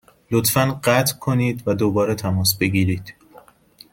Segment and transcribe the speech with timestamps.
[0.31, 3.13] لطفا قطع کنید و دوباره تماس بگیرید.